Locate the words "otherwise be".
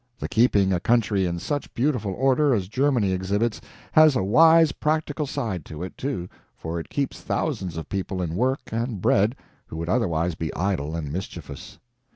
9.89-10.51